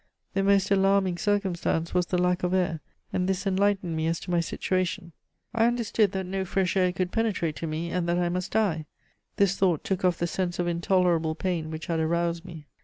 The 0.33 0.41
most 0.41 0.71
alarming 0.71 1.19
circumstance 1.19 1.93
was 1.93 2.07
the 2.07 2.17
lack 2.17 2.41
of 2.41 2.55
air, 2.55 2.79
and 3.13 3.29
this 3.29 3.45
enlightened 3.45 3.95
me 3.95 4.07
as 4.07 4.19
to 4.21 4.31
my 4.31 4.39
situation. 4.39 5.11
I 5.53 5.65
understood 5.67 6.11
that 6.13 6.25
no 6.25 6.43
fresh 6.43 6.75
air 6.75 6.91
could 6.91 7.11
penetrate 7.11 7.55
to 7.57 7.67
me, 7.67 7.91
and 7.91 8.09
that 8.09 8.17
I 8.17 8.29
must 8.29 8.53
die. 8.53 8.87
This 9.35 9.55
thought 9.57 9.83
took 9.83 10.03
off 10.03 10.17
the 10.17 10.25
sense 10.25 10.57
of 10.57 10.67
intolerable 10.67 11.35
pain 11.35 11.69
which 11.69 11.85
had 11.85 11.99
aroused 11.99 12.43
me. 12.43 12.65